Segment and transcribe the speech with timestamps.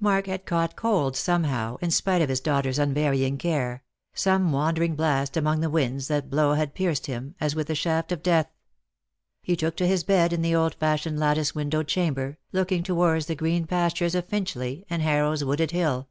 [0.00, 5.34] Mark had caught cold, somehow, in spite of his daugher's unvarying care; some wandering blast
[5.34, 8.50] among the winds that blow had pierced him, as with the shaft of death.
[9.40, 13.34] He took to his bed in the old fashioned lattice windowed chamber, looking towards the
[13.34, 16.10] green pastures of Pinchley and Harrow's wooded hill.